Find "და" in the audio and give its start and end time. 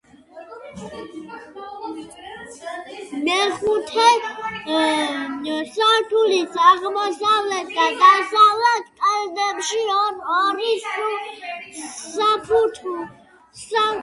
7.75-7.85